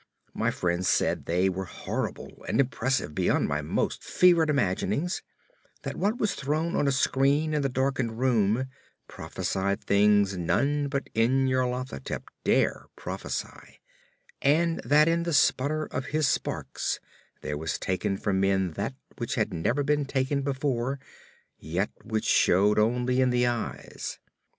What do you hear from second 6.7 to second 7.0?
on a